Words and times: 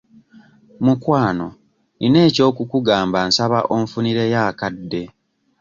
Mukwano 0.85 1.47
nina 1.99 2.19
eky'okukugamba 2.27 3.19
nsaba 3.27 3.59
onfunireyo 3.75 4.39
akadde. 4.49 5.01